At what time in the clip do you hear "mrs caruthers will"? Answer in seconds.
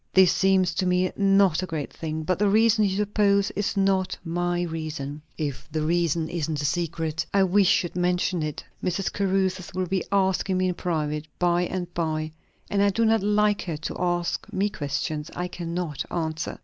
8.83-9.85